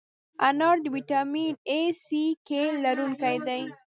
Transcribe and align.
انار 0.47 0.77
د 0.83 0.85
ویټامین 0.95 1.53
A، 1.77 1.79
C، 2.05 2.07
K 2.47 2.49
لرونکی 2.83 3.35
دی. 3.47 3.61